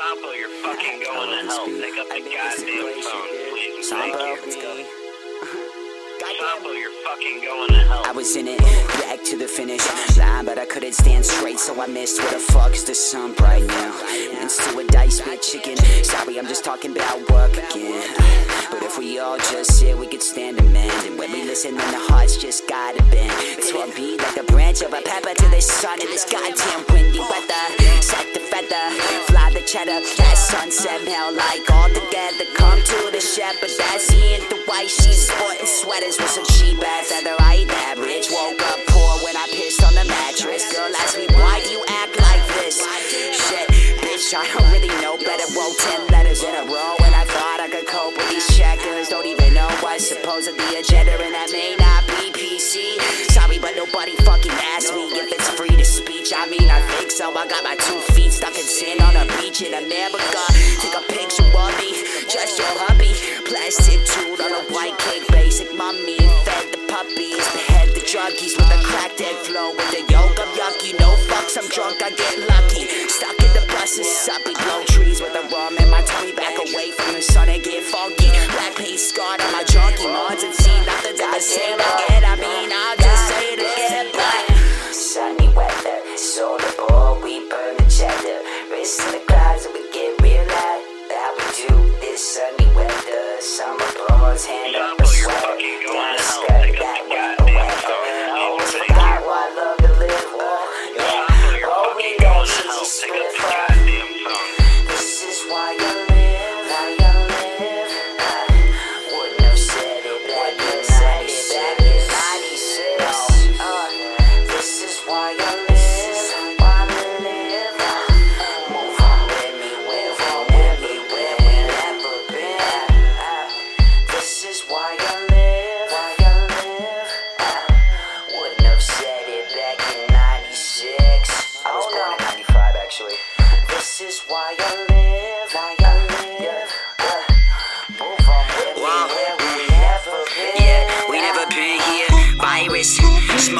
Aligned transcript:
Sampo, 0.00 0.32
you're 0.32 0.48
fucking 0.64 1.02
going 1.04 1.28
to 1.28 1.46
hell. 1.46 1.66
Pick 1.66 1.98
up 1.98 2.08
the 2.08 2.20
goddamn 2.24 3.02
phone, 3.02 3.28
please. 3.52 3.90
Thank 3.90 4.14
you. 4.14 4.86
Sampo, 6.22 6.70
you're 6.80 6.90
fucking 7.04 7.44
going 7.44 7.68
to 7.68 7.80
hell. 7.80 8.02
I 8.06 8.12
was 8.12 8.34
in 8.34 8.48
it, 8.48 8.58
back 9.04 9.22
to 9.24 9.36
the 9.36 9.46
finish 9.46 9.84
line, 10.16 10.46
but 10.46 10.58
I 10.58 10.64
couldn't 10.64 10.94
stand 10.94 11.26
straight, 11.26 11.58
so 11.58 11.78
I 11.82 11.86
missed. 11.86 12.18
Where 12.18 12.30
the 12.30 12.38
fuck's 12.38 12.84
the 12.84 12.94
sump 12.94 13.40
right 13.40 13.62
now? 13.62 13.92
Mince 14.32 14.56
to 14.72 14.78
a 14.78 14.84
dice 14.84 15.20
with 15.26 15.42
chicken. 15.42 15.76
Sorry, 16.02 16.38
I'm 16.38 16.46
just 16.46 16.64
talking 16.64 16.92
about 16.92 17.28
work 17.28 17.52
again. 17.52 18.08
But 18.70 18.82
if 18.82 18.96
we 18.96 19.18
all 19.18 19.36
just 19.36 19.80
sit, 19.80 19.98
we 19.98 20.06
could 20.06 20.22
stand 20.22 20.58
a 20.60 20.62
man. 20.62 21.06
And 21.06 21.18
when 21.18 21.30
we 21.30 21.44
listen, 21.44 21.76
then 21.76 21.90
the 21.92 21.98
hearts 21.98 22.38
just 22.38 22.66
gotta 22.66 23.02
bend. 23.10 23.29
A 23.90 23.96
beat 23.96 24.22
like 24.22 24.36
a 24.36 24.44
branch 24.44 24.82
of 24.82 24.92
a 24.92 25.02
pepper 25.02 25.34
to 25.34 25.48
the 25.50 25.60
sun 25.60 26.00
in 26.00 26.06
this 26.06 26.22
goddamn 26.22 26.84
windy 26.94 27.18
weather. 27.18 27.64
Set 27.98 28.22
the 28.34 28.38
feather, 28.38 28.86
fly 29.26 29.50
the 29.50 29.62
cheddar. 29.66 29.98
That 29.98 30.36
sunset 30.38 31.02
hell 31.08 31.34
like 31.34 31.66
all 31.70 31.88
together. 31.88 32.46
Come 32.54 32.78
to 32.78 33.10
the 33.10 33.18
shepherd, 33.18 33.70
that's 33.78 34.10
he 34.10 34.34
in 34.34 34.42
the 34.46 34.62
white. 34.66 34.90
She's 34.90 35.26
sporting 35.26 35.66
sweaters 35.66 36.18
with 36.22 36.30
some 36.30 36.46
cheap 36.54 36.78
ass 36.78 37.10
leather. 37.10 37.34
I 37.40 37.66
ain't 37.66 37.98
rich. 37.98 38.30
Woke 38.30 38.62
up 38.70 38.78
poor 38.86 39.26
when 39.26 39.34
I 39.34 39.46
pissed 39.50 39.82
on 39.82 39.94
the 39.94 40.06
mattress. 40.06 40.70
Girl 40.70 40.92
asked 41.02 41.18
me, 41.18 41.26
why 41.34 41.58
do 41.64 41.70
you 41.70 41.82
act 41.88 42.14
like 42.20 42.46
this? 42.62 42.78
Shit, 42.78 43.66
bitch, 44.06 44.30
I 44.34 44.46
don't 44.54 44.70
really 44.70 44.92
know 45.02 45.18
better. 45.18 45.50
Wrote 45.58 45.74
10 45.78 46.14
letters 46.14 46.44
in 46.46 46.54
a 46.54 46.64
row, 46.70 46.94
and 47.02 47.14
I 47.14 47.24
thought 47.26 47.58
I 47.58 47.68
could 47.68 47.88
cope 47.90 48.14
with 48.16 48.30
these 48.30 48.46
checkers. 48.54 49.08
Don't 49.08 49.26
even 49.26 49.54
know 49.54 49.66
what's 49.82 50.06
supposedly 50.06 50.78
a 50.78 50.82
gender, 50.82 51.18
and 51.18 51.34
that 51.34 51.50
may 51.50 51.69
nobody 53.92 54.14
fucking 54.22 54.52
asked 54.76 54.94
me 54.94 55.02
if 55.10 55.32
it's 55.32 55.48
free 55.58 55.74
to 55.74 55.84
speech. 55.84 56.32
I 56.34 56.46
mean, 56.46 56.70
I 56.70 56.80
think 56.94 57.10
so. 57.10 57.34
I 57.34 57.46
got 57.46 57.64
my 57.64 57.74
two 57.74 57.98
feet 58.14 58.32
stuck 58.32 58.54
in 58.54 58.62
sand 58.62 59.00
on 59.02 59.16
a 59.16 59.26
beach 59.38 59.62
in 59.62 59.74
America. 59.74 60.42
Take 60.78 60.94
a 60.94 61.02
picture 61.10 61.42
of 61.42 61.72
me, 61.78 61.90
just 62.30 62.58
your 62.58 62.70
hubby. 62.86 63.10
Plastic 63.50 63.98
tool 64.06 64.38
on 64.38 64.52
a 64.54 64.62
white 64.70 64.96
cake, 64.98 65.26
basic 65.34 65.74
mummy. 65.74 66.22
Fed 66.46 66.70
the 66.70 66.80
puppies, 66.86 67.42
behead 67.50 67.90
the 67.98 68.02
druggies 68.06 68.54
with 68.54 68.70
a 68.70 68.78
cracked 68.86 69.18
dead 69.18 69.34
flow. 69.42 69.74
With 69.74 69.90
the 69.90 70.06
yolk 70.06 70.38
of 70.38 70.50
yucky, 70.54 70.94
no 71.00 71.10
fucks, 71.26 71.58
I'm 71.58 71.66
drunk, 71.74 71.98
I 72.02 72.14
get 72.14 72.38
lucky. 72.46 72.86
Stuck 73.10 73.38
in 73.42 73.50
the 73.58 73.66
buses, 73.74 74.06
suppy, 74.06 74.54
blow 74.54 74.84
trees 74.86 75.20
with 75.20 75.34
a 75.34 75.42
rum 75.50 75.78
in 75.78 75.90
my 75.90 76.02
tummy. 76.02 76.32
Back 76.32 76.54
away 76.62 76.92
from 76.94 77.14
the 77.14 77.22
sun 77.22 77.48
and 77.48 77.62
get 77.62 77.82
funky. 77.82 78.29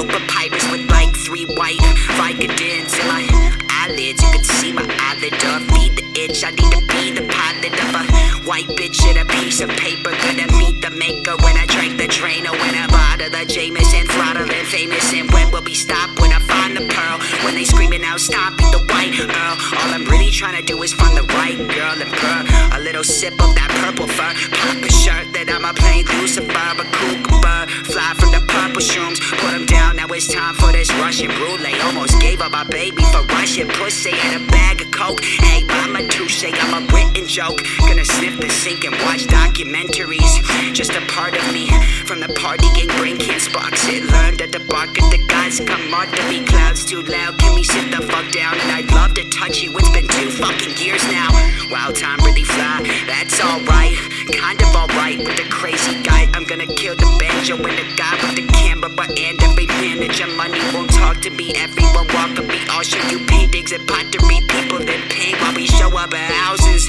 Smoke 0.00 0.22
papyrus 0.28 0.70
with 0.70 0.90
like 0.90 1.14
three 1.14 1.44
white 1.56 1.78
Vicodins 2.16 2.98
in 2.98 3.06
my 3.08 3.24
eyelids. 3.68 4.22
You 4.22 4.30
can 4.32 4.44
see 4.44 4.72
my 4.72 4.86
eyelid 5.00 5.34
up, 5.44 5.62
feed 5.76 5.96
the 5.96 6.04
itch. 6.16 6.44
I 6.44 6.50
need 6.50 6.72
to 6.72 6.80
be 6.88 7.12
the 7.12 7.26
pilot 7.28 7.74
of 7.76 7.90
a 8.00 8.04
white 8.48 8.68
bitch 8.78 9.00
in 9.10 9.18
a 9.18 9.24
piece 9.24 9.60
of 9.60 9.68
paper. 9.70 10.10
Gonna 10.10 10.48
meet 10.58 10.80
the 10.80 10.90
maker 10.90 11.36
when 11.44 11.56
I 11.56 11.66
drink 11.66 11.98
the 11.98 12.08
drain 12.08 12.46
or 12.46 12.52
when 12.52 12.74
I 12.74 12.86
bottle 12.88 13.30
the 13.30 13.44
Jameson, 13.44 14.06
throttling 14.06 14.64
famous. 14.64 15.12
And 15.12 15.30
when 15.32 15.50
will 15.50 15.62
we 15.62 15.74
stop 15.74 16.18
when 16.20 16.32
I 16.32 16.38
find 16.38 16.76
the 16.76 16.86
pearl? 16.88 17.18
When 17.44 17.54
they 17.54 17.64
screaming 17.64 18.04
out, 18.04 18.20
stop 18.20 18.56
the 18.56 18.80
white 18.92 19.18
earl. 19.20 19.56
All 19.80 19.90
I'm 19.92 20.04
really 20.06 20.30
trying 20.30 20.56
to 20.56 20.62
do 20.62 20.82
is 20.82 20.94
find 20.94 21.16
the 21.16 21.26
right 21.34 21.58
girl 21.58 21.96
and 22.00 22.12
purr. 22.12 22.40
A 22.76 22.80
little 22.80 23.04
sip 23.04 23.34
of 23.34 23.54
that 23.54 23.70
purple 23.84 24.06
fur. 24.06 24.32
Pop 24.56 24.80
a 24.80 24.92
shirt 24.92 25.32
that 25.34 25.50
I'm 25.50 25.64
a 25.64 25.74
plain 25.74 26.06
Lucifer, 26.20 26.48
a 26.48 26.84
kookaburra. 26.96 27.66
Fly 27.84 28.14
from 28.18 28.32
the 28.32 28.49
purple 28.80 28.94
shrooms, 28.94 29.20
put 29.38 29.54
'em 29.54 29.66
down. 29.66 29.96
Now 29.96 30.06
it's 30.06 30.26
time 30.26 30.54
for 30.54 30.72
this 30.72 30.90
Russian 30.94 31.30
roulette. 31.40 31.80
Almost 31.84 32.18
gave 32.20 32.40
up 32.40 32.52
my 32.52 32.64
baby 32.64 33.02
for 33.12 33.22
Russian 33.34 33.68
pussy 33.68 34.12
and 34.12 34.42
a 34.42 34.52
bag 34.52 34.80
of 34.80 34.90
coke. 34.90 35.22
Hey, 35.22 35.64
mama 35.64 36.06
touche, 36.08 36.44
I'm 36.44 36.74
a 36.74 36.80
written 36.92 37.26
joke. 37.26 37.62
Gonna 37.78 38.04
sniff 38.04 38.40
the 38.40 38.48
sink 38.48 38.84
and 38.84 38.94
watch 39.04 39.26
documentaries. 39.26 40.32
Just 40.72 40.92
a 40.92 41.00
part 41.12 41.36
of 41.36 41.52
me 41.52 41.68
from 42.06 42.20
the 42.20 42.28
partying 42.28 42.88
brain 42.96 43.16
can't 43.18 43.42
sparks 43.42 43.86
it. 43.88 44.04
Learned 44.04 44.38
that 44.38 44.52
the 44.52 44.60
bark 44.60 44.90
of 45.02 45.10
the 45.10 45.18
guys 45.18 45.60
come 45.60 45.92
on 45.92 46.06
to 46.06 46.22
me. 46.30 46.44
Clouds 46.44 46.84
too 46.84 47.02
loud, 47.02 47.38
can 47.38 47.54
we 47.54 47.64
sit 47.64 47.90
the 47.90 48.02
fuck 48.10 48.30
down? 48.32 48.54
And 48.62 48.70
I'd 48.72 48.90
love 48.92 49.14
to 49.14 49.24
touch 49.30 49.62
you. 49.62 49.76
It's 49.78 49.90
been 49.90 50.08
two 50.08 50.30
fucking 50.30 50.76
years 50.78 51.04
now. 51.10 51.28
Wow, 51.70 51.90
time 51.90 52.18
really 52.24 52.44
fly. 52.44 52.78
That's 53.06 53.40
alright, 53.40 53.96
kind 54.32 54.60
of 54.62 54.74
alright 54.74 55.18
with 55.18 55.36
the 55.36 55.48
crazy 55.50 56.02
guy. 56.02 56.28
I'm 56.34 56.44
gonna 56.44 56.66
kill 56.66 56.96
the 56.96 57.10
banjo 57.40 57.56
and 57.56 57.78
the 57.78 57.96
guy 57.96 58.12
with 58.22 58.36
the 58.36 58.46
camera, 58.52 58.90
but 58.90 59.08
and 59.18 59.42
every 59.42 59.66
manager 59.66 60.26
money 60.36 60.60
won't 60.74 60.90
talk 60.92 61.20
to 61.20 61.30
me. 61.30 61.52
Everyone 61.54 62.06
welcome 62.08 62.46
me. 62.46 62.60
I'll 62.68 62.82
show 62.82 63.00
you 63.08 63.24
paintings 63.26 63.72
and 63.72 63.86
pottery. 63.88 64.44
People 64.48 64.80
that 64.84 65.00
paint 65.08 65.40
while 65.40 65.54
we 65.54 65.66
show 65.66 65.88
up 65.96 66.12
at 66.12 66.32
houses. 66.44 66.88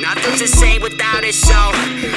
Nothing's 0.00 0.40
the 0.40 0.48
same 0.48 0.80
without 0.80 1.24
it, 1.24 1.34
so 1.34 1.58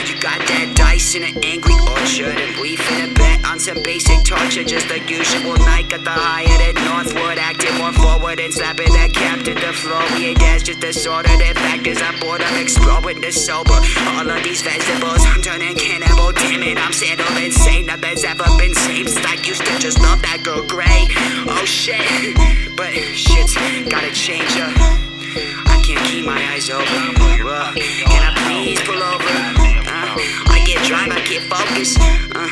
you 0.07 0.15
got 0.21 0.39
that 0.47 0.73
dice 0.75 1.15
in 1.15 1.23
an 1.23 1.35
angry 1.43 1.75
orchard, 1.91 2.39
and 2.39 2.55
we 2.61 2.77
finna 2.77 3.13
bet 3.15 3.43
on 3.45 3.59
some 3.59 3.83
basic 3.83 4.23
torture. 4.23 4.63
Just 4.63 4.87
the 4.87 4.99
usual 5.03 5.57
night 5.67 5.91
at 5.91 6.03
the 6.03 6.11
Hyatt 6.11 6.61
at 6.71 6.75
Northwood, 6.87 7.37
acting 7.37 7.75
more 7.77 7.91
forward 7.91 8.39
and 8.39 8.53
slapping 8.53 8.93
that 8.93 9.13
cap 9.13 9.43
to 9.43 9.53
the 9.53 9.73
floor. 9.73 10.03
We 10.15 10.31
ain't 10.31 10.39
that's 10.39 10.63
just 10.63 10.83
assorted 10.83 11.41
in 11.41 11.55
factors. 11.55 12.01
I'm 12.01 12.17
bored, 12.19 12.41
I'm 12.41 12.61
exploring 12.61 13.19
the 13.19 13.31
sober. 13.31 13.79
All 14.15 14.29
of 14.29 14.43
these 14.43 14.61
vegetables, 14.61 15.23
I'm 15.27 15.41
turning 15.41 15.75
cannibal. 15.75 16.31
Damn 16.31 16.63
it, 16.63 16.77
I'm 16.77 16.93
sandal 16.93 17.27
insane. 17.37 17.56
Girl 20.47 20.65
Gray. 20.65 21.07
Oh 21.49 21.63
shit, 21.65 21.99
but 22.77 22.93
shit's 22.93 23.53
gotta 23.89 24.11
change 24.13 24.55
up. 24.55 24.71
I 25.67 25.81
can't 25.83 25.99
keep 26.07 26.25
my 26.25 26.39
eyes 26.51 26.69
open. 26.69 26.87
Uh, 26.87 27.73
can 27.75 28.21
I 28.23 28.31
please 28.47 28.79
pull 28.87 28.95
over? 28.95 29.35
Uh, 29.91 30.55
I 30.55 30.63
get 30.65 30.81
drive, 30.87 31.11
I 31.11 31.19
get 31.27 31.43
focused. 31.51 31.99
Uh, 31.99 32.47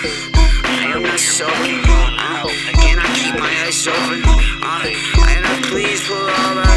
I 0.66 0.92
am 0.94 1.04
not 1.04 1.20
sober. 1.20 1.52
Uh, 1.54 2.50
can 2.84 3.00
I 3.00 3.08
keep 3.16 3.40
my 3.40 3.54
eyes 3.64 3.88
open? 3.88 4.22
Uh, 4.62 4.92
can 5.16 5.46
I 5.46 5.62
please 5.64 6.02
pull 6.06 6.28
over? 6.44 6.68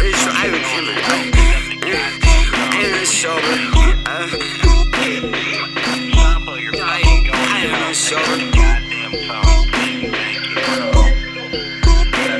This 0.00 0.24
driving. 0.24 0.64
Uh, 1.04 1.28
I 2.56 2.80
am 2.80 2.90
not 2.92 3.06
sober. 3.06 3.56
Uh, 4.06 4.63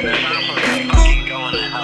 going 0.05 1.53
to. 1.53 1.75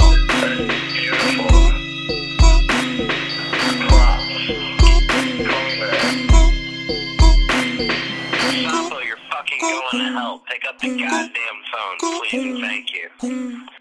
Pick 10.49 10.64
up 10.69 10.78
the 10.81 10.88
goddamn 10.88 11.31
phone, 11.70 12.20
please, 12.20 12.34
and 12.34 12.61
thank 12.61 12.93
you. 12.93 13.80